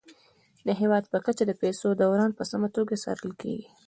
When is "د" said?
0.65-0.69, 1.47-1.51